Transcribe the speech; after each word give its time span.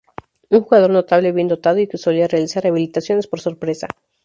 Un 0.49 0.61
jugador 0.63 0.89
notable, 0.89 1.31
bien 1.31 1.47
dotado 1.47 1.77
y 1.77 1.85
que 1.87 1.99
solía 1.99 2.27
realizar 2.27 2.65
habilitaciones 2.65 3.27
por 3.27 3.39
sorpresa. 3.39 3.87